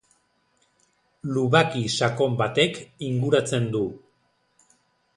Lubaki 1.35 1.85
sakon 1.99 2.41
batek 2.41 2.83
inguratzen 3.13 3.73
du. 3.77 3.87